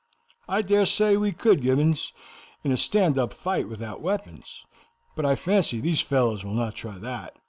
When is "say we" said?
0.87-1.31